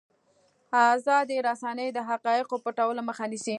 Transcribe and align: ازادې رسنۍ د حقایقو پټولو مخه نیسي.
ازادې 0.93 1.37
رسنۍ 1.47 1.89
د 1.93 1.99
حقایقو 2.09 2.55
پټولو 2.63 3.01
مخه 3.09 3.25
نیسي. 3.31 3.49